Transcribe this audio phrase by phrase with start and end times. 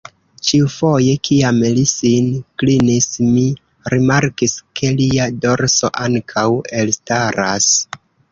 [0.49, 3.05] Ĉiufoje kiam li sin klinis,
[3.35, 3.43] mi
[3.95, 6.49] rimarkis, ke lia dorso ankaŭ
[6.81, 7.71] elstaras.